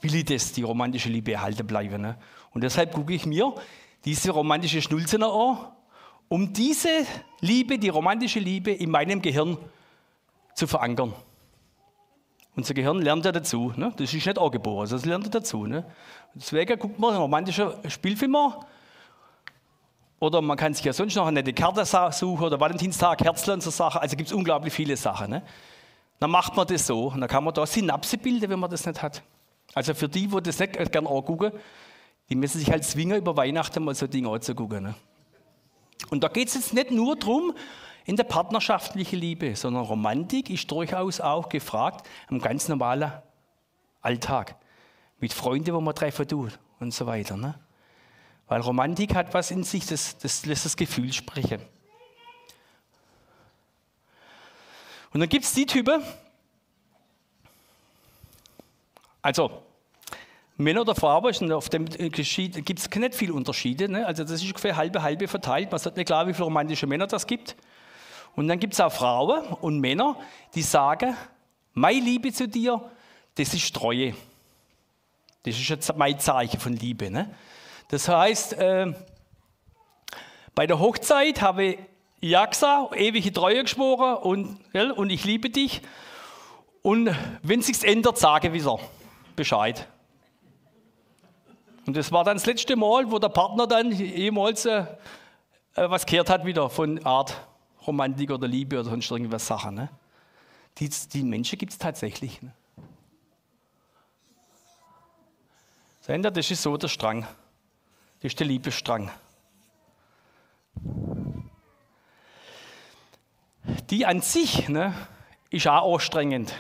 [0.02, 2.02] will ich das, die romantische Liebe erhalten bleiben.
[2.02, 2.18] Ne?
[2.54, 3.56] Und deshalb gucke ich mir
[4.04, 5.58] diese romantische Schnulze an,
[6.28, 7.06] um diese
[7.40, 9.58] Liebe, die romantische Liebe in meinem Gehirn
[10.54, 11.14] zu verankern.
[12.58, 13.72] Unser Gehirn lernt ja dazu.
[13.78, 13.94] Ne?
[13.96, 15.66] Das ist nicht angeboren, das lernt dazu.
[15.66, 15.86] Ne?
[16.34, 18.56] Deswegen guckt man einen romantischen Spielfilm an
[20.20, 23.64] oder man kann sich ja sonst noch eine nette Karte suchen oder Valentinstag, Herzl und
[23.64, 24.02] so Sachen.
[24.02, 25.30] Also gibt es unglaublich viele Sachen.
[25.30, 25.44] Ne?
[26.20, 28.86] Dann macht man das so und dann kann man da Synapse bilden, wenn man das
[28.86, 29.22] nicht hat.
[29.74, 31.52] Also für die, die das nicht gerne angucken,
[32.30, 34.84] die müssen sich halt zwingen, über Weihnachten mal so Dinge anzugucken.
[34.84, 34.96] Ne?
[36.10, 37.54] Und da geht es jetzt nicht nur darum,
[38.06, 43.12] in der partnerschaftlichen Liebe, sondern Romantik ist durchaus auch gefragt im ganz normalen
[44.02, 44.56] Alltag.
[45.20, 47.36] Mit Freunden, wo man treffen tut und so weiter.
[47.36, 47.56] Ne?
[48.48, 51.62] Weil Romantik hat was in sich, das, das lässt das Gefühl sprechen.
[55.14, 56.04] Und dann gibt es die Typen,
[59.22, 59.64] also
[60.58, 63.90] Männer oder Frauen, auf dem gibt es nicht viele Unterschiede.
[63.90, 64.06] Ne?
[64.06, 65.72] Also das ist ungefähr halbe halbe verteilt.
[65.72, 67.56] Man sagt nicht klar, wie viele romantische Männer das gibt.
[68.36, 70.18] Und dann gibt es auch Frauen und Männer,
[70.54, 71.16] die sagen,
[71.74, 72.90] meine Liebe zu dir,
[73.36, 74.14] das ist Treue.
[75.44, 77.10] Das ist jetzt mein Zeichen von Liebe.
[77.10, 77.34] Ne?
[77.90, 78.94] Das heißt, äh,
[80.54, 81.80] bei der Hochzeit habe ich
[82.22, 85.82] ja gesagt, ewige Treue geschworen und, ja, und ich liebe dich.
[86.82, 88.80] Und wenn es sich ändert, sage wieder
[89.36, 89.88] Bescheid.
[91.86, 94.86] Und das war dann das letzte Mal, wo der Partner dann jemals äh,
[95.76, 97.36] äh, was gehört hat wieder von Art
[97.86, 99.76] Romantik oder Liebe oder sonst irgendwas Sachen.
[99.76, 99.90] Ne?
[100.78, 102.42] Die, die Menschen gibt es tatsächlich.
[102.42, 102.54] Ne?
[106.08, 107.28] Das ist so der Strang.
[108.26, 109.12] Ist der Liebesstrang.
[113.92, 114.96] Die an sich ne,
[115.52, 116.52] ist auch anstrengend.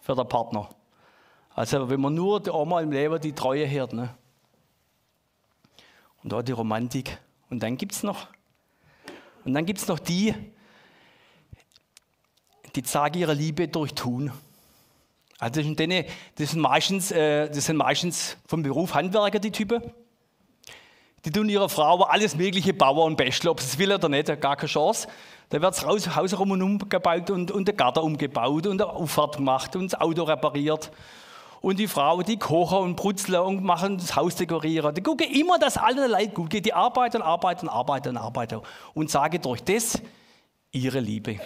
[0.00, 0.68] für den Partner.
[1.54, 3.92] Also wenn man nur einmal im Leben die Treue hört.
[3.92, 4.12] Ne?
[6.24, 7.20] Und da die Romantik.
[7.48, 8.26] Und dann gibt es noch,
[9.44, 10.34] und dann gibt es noch die,
[12.74, 14.32] die zeigen ihre Liebe durch Tun.
[15.38, 19.52] Also das sind, denen, das sind, meistens, äh, das sind meistens vom Beruf Handwerker, die
[19.52, 19.82] Typen.
[21.24, 24.08] Die tun ihrer Frau aber alles Mögliche bauen und basteln, ob sie es will oder
[24.08, 25.06] nicht, gar keine Chance.
[25.50, 29.36] Da wird das Haus, herum und umgebaut und, und der Garten umgebaut und eine Auffahrt
[29.36, 30.90] gemacht und das Auto repariert.
[31.60, 34.92] Und die Frau, die kochen und brutzeln und machen das Haus dekorieren.
[34.94, 36.66] Die gucken immer, dass allen Leid gut geht.
[36.66, 38.60] Die arbeiten, arbeiten, arbeiten, arbeiten.
[38.94, 40.02] Und sagen durch das
[40.72, 41.38] ihre Liebe.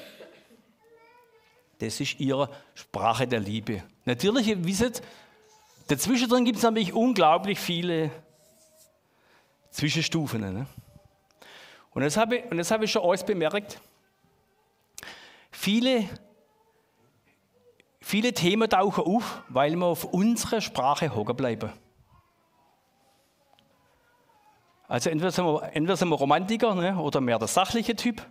[1.79, 3.83] Das ist ihre Sprache der Liebe.
[4.07, 5.03] Natürlich, ihr wisst,
[5.89, 8.11] dazwischen gibt es nämlich unglaublich viele
[9.77, 10.41] Zwischenstufen.
[10.41, 10.67] Ne?
[11.91, 13.81] Und das habe ich, und ich schon alles bemerkt.
[15.51, 16.09] Viele
[18.09, 21.73] Viele Themen tauchen auf, weil wir auf unserer Sprache hocken bleiben.
[24.87, 28.25] Also entweder sind wir, entweder sind wir Romantiker ne, oder mehr der sachliche Typ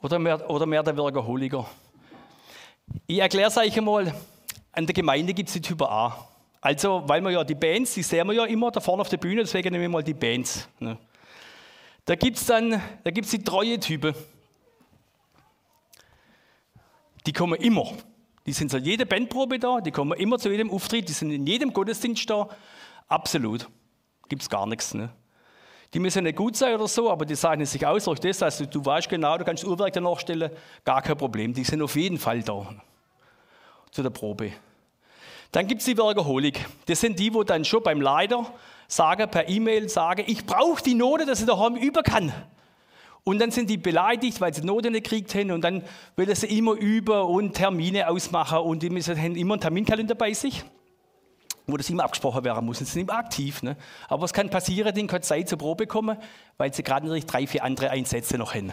[0.00, 1.66] oder mehr, oder mehr der Workaholiker.
[3.08, 4.14] Ich erkläre es euch einmal,
[4.70, 6.28] an der Gemeinde gibt es die Typen A.
[6.62, 9.16] Also, weil wir ja die Bands, die sehen wir ja immer da vorne auf der
[9.16, 10.68] Bühne, deswegen nehmen wir mal die Bands.
[10.78, 10.96] Ne.
[12.04, 14.14] Da gibt es dann da gibt's die treue Typen.
[17.26, 17.92] Die kommen immer.
[18.46, 21.46] Die sind zu jeder Bandprobe da, die kommen immer zu jedem Auftritt, die sind in
[21.46, 22.48] jedem Gottesdienst da.
[23.08, 23.68] Absolut.
[24.28, 24.94] Gibt es gar nichts.
[24.94, 25.10] Ne?
[25.94, 28.66] Die müssen nicht gut sein oder so, aber die zeichnen sich aus durch das, also
[28.66, 30.50] du weißt genau, du kannst Uhrwerk danach stellen,
[30.84, 31.52] gar kein Problem.
[31.52, 32.72] Die sind auf jeden Fall da
[33.90, 34.52] zu der Probe.
[35.52, 36.66] Dann gibt es die Workaholic.
[36.86, 38.46] Das sind die, wo dann schon beim Leiter
[38.88, 42.32] sagen, per E-Mail sagen, ich brauche die Note, dass ich daheim über kann.
[43.24, 45.52] Und dann sind die beleidigt, weil sie Noten nicht gekriegt haben.
[45.52, 45.84] Und dann
[46.16, 48.58] wollen sie immer über und Termine ausmachen.
[48.58, 50.64] Und die müssen, haben immer einen Terminkalender bei sich,
[51.66, 52.78] wo das immer abgesprochen werden muss.
[52.78, 53.62] Sie sind immer aktiv.
[53.62, 53.76] Ne?
[54.08, 54.92] Aber was kann passieren?
[54.94, 56.16] Die können Zeit zur Probe kommen,
[56.56, 58.72] weil sie gerade natürlich drei, vier andere Einsätze noch haben.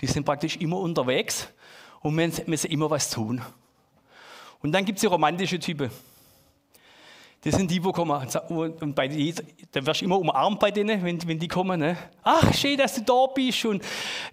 [0.00, 1.48] Die sind praktisch immer unterwegs
[2.00, 3.42] und müssen immer was tun.
[4.62, 5.90] Und dann gibt es die romantische Typen.
[7.44, 8.24] Das sind die, die kommen.
[8.80, 9.08] Und bei,
[9.72, 11.80] da wirst du immer umarmt bei denen, wenn, wenn die kommen.
[11.80, 11.96] Ne?
[12.22, 13.64] Ach, schön, dass du da bist.
[13.64, 13.82] Und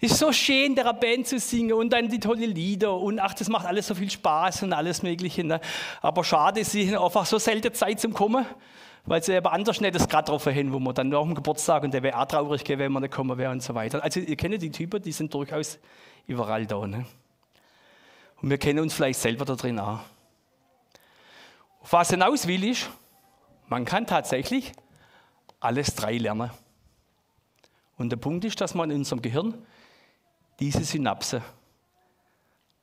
[0.00, 2.94] ist so schön, der Band zu singen und dann die tolle Lieder.
[2.94, 5.42] Und ach, das macht alles so viel Spaß und alles Mögliche.
[5.42, 5.60] Ne?
[6.00, 8.46] Aber schade, sie haben einfach so selten Zeit zum Kommen,
[9.06, 11.82] weil sie aber anders nicht das gerade drauf haben, wo man dann nach dem Geburtstag
[11.82, 14.04] und der wäre auch traurig gewesen, wenn man nicht kommen wäre und so weiter.
[14.04, 15.80] Also, ihr kennt die Typen, die sind durchaus
[16.28, 16.86] überall da.
[16.86, 17.06] Ne?
[18.40, 19.98] Und wir kennen uns vielleicht selber da drin auch.
[21.88, 22.90] Was hinaus will, ist,
[23.68, 24.72] man kann tatsächlich
[25.60, 26.50] alles drei lernen.
[27.96, 29.66] Und der Punkt ist, dass man in unserem Gehirn
[30.58, 31.42] diese Synapse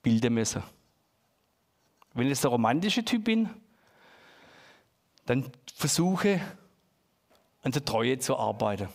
[0.02, 0.62] bilden müssen.
[2.14, 3.48] Wenn ich der romantische Typ bin,
[5.26, 6.40] dann versuche
[7.62, 8.88] an der Treue zu arbeiten.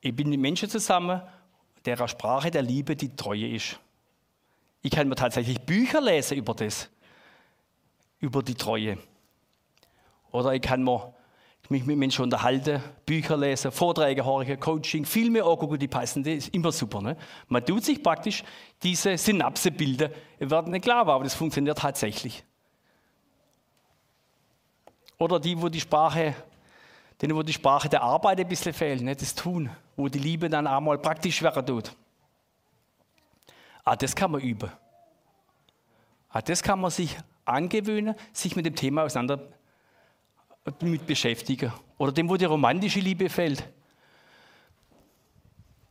[0.00, 1.20] Ich bin mit Menschen zusammen,
[1.84, 3.78] deren Sprache der Liebe die Treue ist.
[4.82, 6.88] Ich kann mir tatsächlich Bücher lesen über das,
[8.18, 8.98] über die Treue.
[10.30, 11.12] Oder ich kann mir,
[11.68, 16.54] mich mit Menschen unterhalten, Bücher lesen, Vorträge hören, Coaching, Filme angucken, die passen, das ist
[16.54, 17.00] immer super.
[17.00, 17.16] Ne?
[17.48, 18.42] Man tut sich praktisch
[18.82, 20.10] diese Synapse bilden.
[20.38, 22.42] Ihr werdet nicht klar, aber das funktioniert tatsächlich.
[25.18, 26.34] Oder die, wo die Sprache,
[27.20, 29.14] denen, wo die Sprache der Arbeit ein bisschen fehlt, ne?
[29.14, 31.94] das Tun, wo die Liebe dann einmal praktisch werden tut.
[33.84, 34.70] Ah, das kann man üben.
[36.28, 39.48] Ah, das kann man sich angewöhnen, sich mit dem Thema auseinander
[40.80, 41.72] mit beschäftigen.
[41.98, 43.66] Oder dem, wo die romantische Liebe fällt.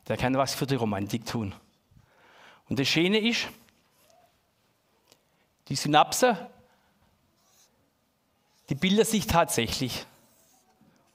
[0.08, 1.54] Der kann was für die Romantik tun.
[2.68, 3.48] Und das Schöne ist,
[5.68, 6.50] die Synapse,
[8.70, 10.06] die bilden sich tatsächlich.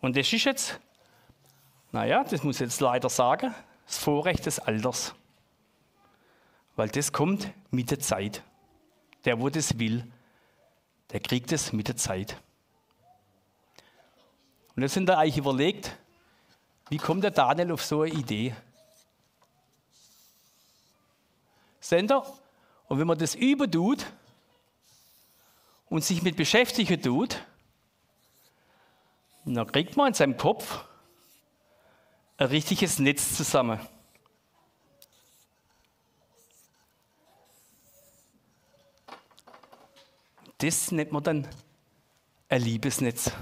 [0.01, 0.81] Und das ist jetzt,
[1.93, 3.55] naja, das muss ich jetzt leider sagen,
[3.87, 5.15] das Vorrecht des Alters.
[6.77, 8.43] Weil das kommt mit der Zeit.
[9.25, 10.11] Der, wo das will,
[11.11, 12.37] der kriegt es mit der Zeit.
[14.77, 15.97] Und jetzt sind da eigentlich überlegt,
[16.89, 18.55] wie kommt der Daniel auf so eine Idee?
[21.81, 22.27] Sender,
[22.89, 24.07] und wenn man das übertut
[25.89, 27.45] und sich mit beschäftigen tut,
[29.45, 30.85] dann kriegt man in seinem Kopf
[32.37, 33.79] ein richtiges Netz zusammen.
[40.59, 41.49] Das nennt man dann
[42.49, 43.33] ein Liebesnetz.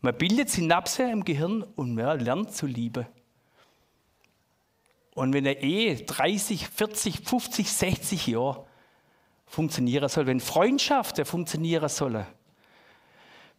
[0.00, 3.06] Man bildet Synapse im Gehirn und man lernt zu lieben.
[5.14, 8.66] Und wenn eine Ehe 30, 40, 50, 60 Jahre
[9.46, 12.26] funktionieren soll, wenn Freundschaft funktionieren soll,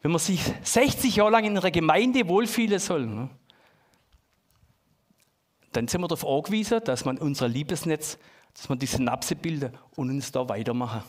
[0.02, 3.30] wenn man sich 60 Jahre lang in einer Gemeinde wohlfühlen soll, ne,
[5.72, 8.18] dann sind wir darauf angewiesen, dass man unser Liebesnetz,
[8.58, 11.04] dass man die Synapse bilden und uns da weitermachen.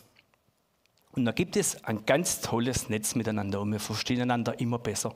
[1.13, 5.15] Und da gibt es ein ganz tolles Netz miteinander und wir verstehen einander immer besser.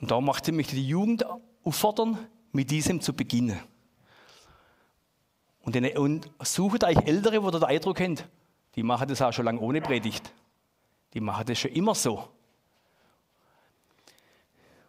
[0.00, 1.24] Und da möchte ich die Jugend
[1.64, 2.18] auffordern,
[2.52, 3.60] mit diesem zu beginnen.
[5.62, 8.16] Und, den, und sucht euch Ältere, die den Eindruck haben,
[8.74, 10.32] die machen das auch schon lange ohne Predigt.
[11.14, 12.28] Die machen das schon immer so.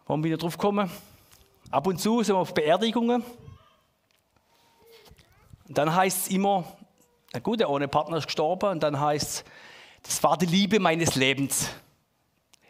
[0.08, 0.90] Wollen wir wieder drauf kommen?
[1.70, 3.24] Ab und zu sind wir auf Beerdigungen.
[5.72, 6.66] Und dann heißt es immer,
[7.32, 9.46] na gut, der ohne Partner ist gestorben, und dann heißt es,
[10.04, 11.70] das war die Liebe meines Lebens.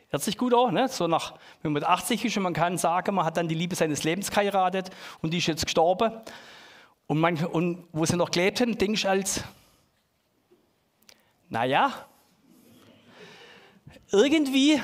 [0.09, 0.87] Hört sich gut an, ne?
[0.87, 1.33] so nach,
[1.63, 4.29] wenn man 80 ist und man kann sagen, man hat dann die Liebe seines Lebens
[4.29, 4.91] geheiratet
[5.23, 6.11] und die ist jetzt gestorben.
[7.07, 9.43] Und, man, und wo sie noch gelebt haben, denkst du als,
[11.49, 11.91] naja,
[14.11, 14.79] irgendwie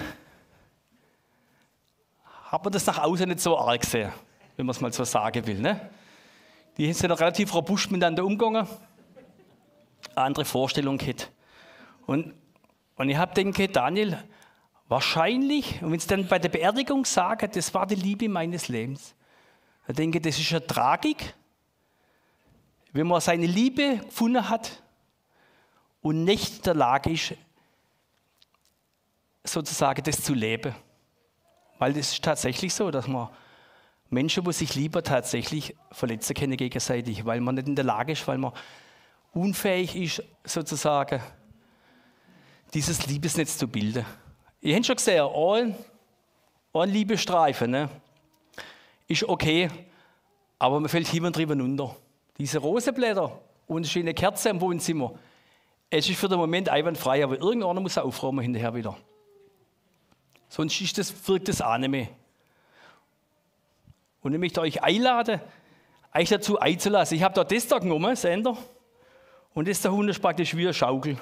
[2.45, 4.11] hat man das nach außen nicht so arg gesehen,
[4.55, 5.59] wenn man es mal so sagen will.
[5.59, 5.91] Ne?
[6.77, 8.67] Die sind relativ robust miteinander umgegangen,
[10.15, 11.31] andere Vorstellung gehabt.
[12.05, 12.33] Und,
[12.95, 14.23] und ich habe denke, Daniel,
[14.89, 19.15] Wahrscheinlich, und wenn es dann bei der Beerdigung sagen, das war die Liebe meines Lebens,
[19.85, 21.33] dann denke das ist eine Tragik,
[22.93, 24.81] wenn man seine Liebe gefunden hat
[26.01, 27.33] und nicht in der Lage ist,
[29.43, 30.73] sozusagen das zu leben.
[31.79, 33.29] Weil das ist tatsächlich so, dass man
[34.09, 38.27] Menschen, die sich lieber tatsächlich verletzen können gegenseitig, weil man nicht in der Lage ist,
[38.27, 38.53] weil man
[39.33, 41.21] unfähig ist, sozusagen
[42.73, 44.05] dieses Liebesnetz zu bilden.
[44.61, 45.75] Ihr habt schon gesehen, ein,
[46.73, 47.89] ein Liebestreifen ne?
[49.07, 49.69] ist okay,
[50.59, 51.95] aber man fällt hin und drüber runter.
[52.37, 55.13] Diese Rosenblätter und eine schöne Kerze im Wohnzimmer,
[55.89, 58.97] es ist für den Moment einwandfrei, aber irgendeiner muss aufräumen hinterher wieder.
[60.49, 62.07] Sonst ist das, wirkt das auch nicht mehr.
[64.21, 65.39] Und ich möchte euch einladen,
[66.13, 67.17] euch dazu einzulassen.
[67.17, 68.57] Ich habe da das da genommen, Sender,
[69.53, 71.17] und das da Hund ist praktisch wie eine Schaukel.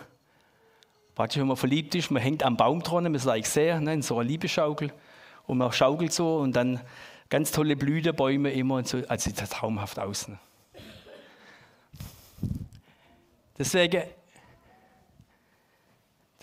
[1.16, 3.94] Praktisch, wenn man verliebt ist, man hängt am Baum dran, man ist eigentlich sehr, ne,
[3.94, 4.92] in so einer Liebeschaukel.
[5.48, 6.82] Und man schaukelt so und dann
[7.30, 8.98] ganz tolle Blütenbäume immer und so.
[9.08, 10.28] Also sieht das traumhaft aus.
[10.28, 10.38] Ne?
[13.58, 14.04] Deswegen,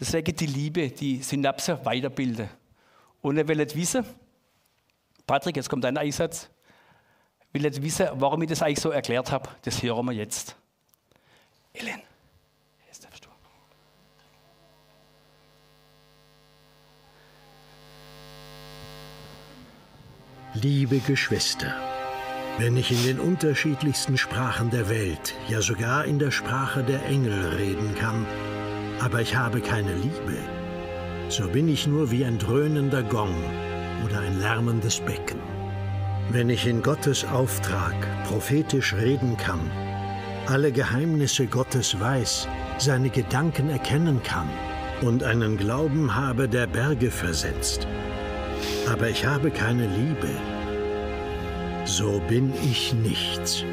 [0.01, 2.49] deswegen die Liebe, die Synapse weiterbilden.
[3.21, 4.07] Und will nicht wissen,
[5.27, 6.51] Patrick, jetzt kommt dein Einsatz,
[7.53, 9.49] will nicht wissen, warum ich das eigentlich so erklärt habe.
[9.63, 10.57] Das hören wir jetzt.
[11.73, 12.03] Ellen.
[20.55, 21.75] Liebe Geschwister,
[22.59, 27.57] wenn ich in den unterschiedlichsten Sprachen der Welt, ja sogar in der Sprache der Engel
[27.57, 28.27] reden kann,
[29.01, 30.37] aber ich habe keine Liebe,
[31.31, 33.35] so bin ich nur wie ein dröhnender Gong
[34.05, 35.39] oder ein lärmendes Becken.
[36.31, 37.95] Wenn ich in Gottes Auftrag
[38.27, 39.71] prophetisch reden kann,
[40.47, 44.49] alle Geheimnisse Gottes weiß, seine Gedanken erkennen kann
[45.03, 47.87] und einen Glauben habe, der Berge versetzt,
[48.91, 50.29] aber ich habe keine Liebe,
[51.85, 53.65] so bin ich nichts.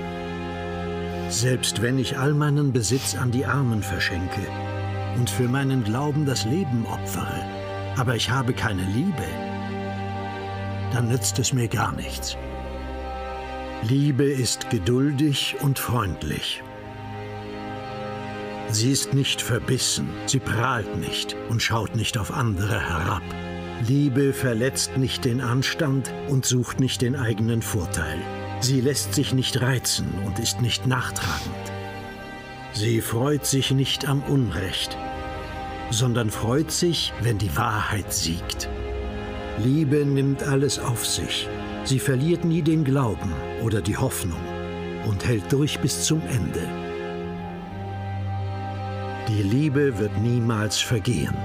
[1.30, 4.42] Selbst wenn ich all meinen Besitz an die Armen verschenke
[5.18, 7.46] und für meinen Glauben das Leben opfere,
[7.98, 9.24] aber ich habe keine Liebe,
[10.94, 12.38] dann nützt es mir gar nichts.
[13.84, 16.62] Liebe ist geduldig und freundlich.
[18.72, 23.24] Sie ist nicht verbissen, sie prahlt nicht und schaut nicht auf andere herab.
[23.88, 28.20] Liebe verletzt nicht den Anstand und sucht nicht den eigenen Vorteil.
[28.60, 31.56] Sie lässt sich nicht reizen und ist nicht nachtragend.
[32.74, 34.98] Sie freut sich nicht am Unrecht,
[35.90, 38.70] sondern freut sich, wenn die Wahrheit siegt.
[39.64, 41.48] Liebe nimmt alles auf sich.
[41.84, 44.40] Sie verliert nie den Glauben oder die Hoffnung
[45.06, 46.66] und hält durch bis zum Ende.
[49.28, 51.36] Die Liebe wird niemals vergehen.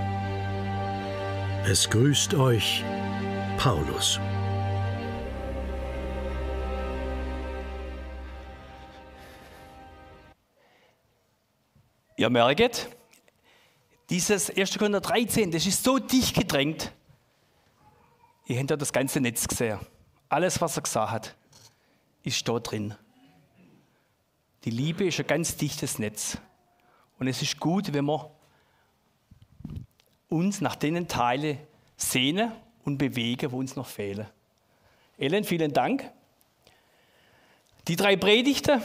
[1.66, 2.84] Es grüßt euch
[3.58, 4.20] Paulus.
[12.16, 12.88] Ihr merkt,
[14.08, 14.78] dieses 1.
[14.78, 16.92] Korinther 13, das ist so dicht gedrängt.
[18.46, 19.78] Ihr habt ja das ganze Netz gesehen.
[20.28, 21.34] Alles, was er gesagt hat,
[22.22, 22.94] ist da drin.
[24.64, 26.38] Die Liebe ist ein ganz dichtes Netz.
[27.18, 28.26] Und es ist gut, wenn man
[30.28, 31.58] uns nach den Teilen
[31.96, 32.52] sehnen
[32.84, 34.26] und bewegen, wo uns noch fehlen.
[35.16, 36.10] Ellen, vielen Dank.
[37.86, 38.82] Die drei Predigten,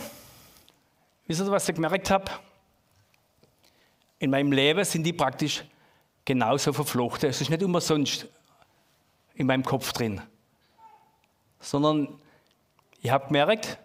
[1.26, 2.32] wisst ihr, was ich gemerkt habe?
[4.20, 5.64] In meinem Leben sind die praktisch
[6.24, 7.30] genauso verflochten.
[7.30, 8.28] Es ist nicht umsonst
[9.40, 10.22] in meinem Kopf drin,
[11.62, 12.10] sondern
[13.02, 13.80] ich habe gemerkt,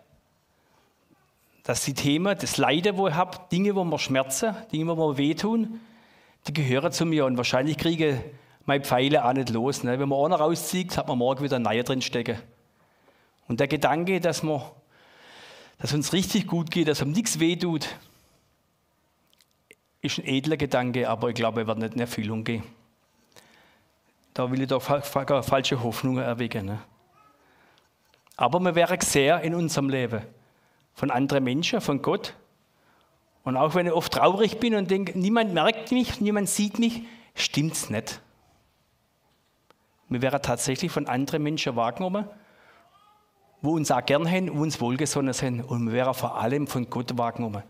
[1.62, 5.16] dass die Themen, das Leiden, wo ich habe, Dinge, wo mir schmerzen, Dinge, wo mir
[5.16, 5.80] wehtun,
[6.48, 8.20] die gehören zu mir und wahrscheinlich kriege ich
[8.66, 9.84] meine Pfeile auch nicht los.
[9.84, 9.96] Ne?
[10.00, 12.36] Wenn man einer rauszieht, hat man morgen wieder ein neuer drin stecken.
[13.46, 14.60] Und der Gedanke, dass, man,
[15.78, 17.88] dass uns richtig gut geht, dass uns nichts wehtut,
[20.02, 22.64] ist ein edler Gedanke, aber ich glaube, er wird nicht in Erfüllung gehen.
[24.34, 26.66] Da will ich doch falsche Hoffnungen erwecken.
[26.66, 26.82] Ne?
[28.36, 30.22] Aber wir wären sehr in unserem Leben
[30.92, 32.34] von anderen Menschen, von Gott.
[33.44, 37.02] Und auch wenn ich oft traurig bin und denke, niemand merkt mich, niemand sieht mich,
[37.34, 38.20] stimmt es nicht.
[40.08, 42.26] Wir wären tatsächlich von anderen Menschen wahrgenommen,
[43.62, 45.62] wo uns auch gern haben, wo uns wohlgesonnen sind.
[45.62, 47.62] Und wir wären vor allem von Gott wahrgenommen.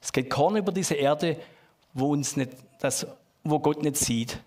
[0.00, 1.38] Es geht kaum über diese Erde,
[1.92, 3.06] wo, uns nicht, das,
[3.42, 4.40] wo Gott nicht sieht.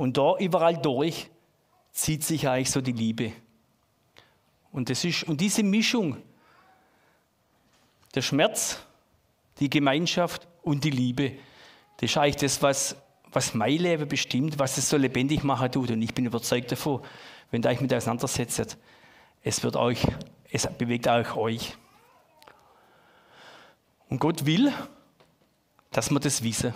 [0.00, 1.28] Und da überall durch
[1.92, 3.32] zieht sich eigentlich so die Liebe.
[4.72, 6.16] Und, das ist, und diese Mischung,
[8.14, 8.78] der Schmerz,
[9.58, 11.32] die Gemeinschaft und die Liebe,
[11.98, 12.96] das ist eigentlich das, was,
[13.30, 15.90] was mein Leben bestimmt, was es so lebendig machen tut.
[15.90, 17.02] Und ich bin überzeugt davon,
[17.50, 18.78] wenn ihr euch mit auseinandersetzt,
[19.42, 20.06] es wird euch,
[20.50, 21.76] es bewegt auch euch.
[24.08, 24.72] Und Gott will,
[25.90, 26.72] dass wir das wissen.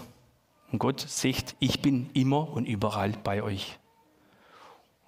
[0.74, 3.78] Und Gott sagt, ich bin immer und überall bei euch.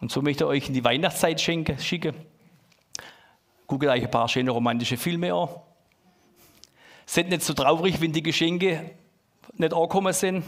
[0.01, 2.15] Und so möchte ich euch in die Weihnachtszeit schicken.
[3.67, 5.49] Guckt euch ein paar schöne romantische Filme an.
[7.05, 8.93] Seid nicht so traurig, wenn die Geschenke
[9.55, 10.45] nicht angekommen sind.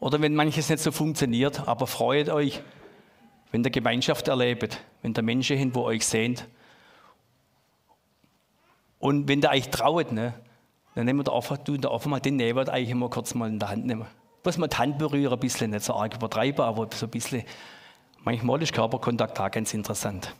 [0.00, 2.60] Oder wenn manches nicht so funktioniert, aber freut euch,
[3.52, 6.46] wenn ihr Gemeinschaft erlebt, wenn ihr Menschen hin, wo euch sehnt.
[8.98, 10.34] Und wenn ihr euch traut, ne,
[10.94, 13.58] dann nehmen wir einfach, du, da einfach mal den Nähwert eigentlich immer kurz mal in
[13.58, 14.06] der Hand nehmen.
[14.44, 17.42] Muss man die Hand berühren, ein bisschen, nicht so arg übertreiben, aber so ein bisschen.
[18.22, 20.34] Manchmal ist Körperkontakt auch ganz interessant.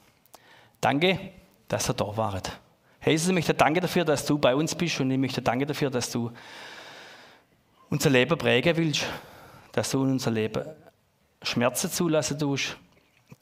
[0.81, 1.19] Danke,
[1.69, 2.61] dass ihr da wart.
[3.05, 5.91] Jesus, ich möchte danke dafür, dass du bei uns bist und ich möchte danke dafür,
[5.91, 6.31] dass du
[7.91, 9.07] unser Leben prägen willst,
[9.73, 10.65] dass du in unser Leben
[11.43, 12.77] Schmerzen zulassen tust,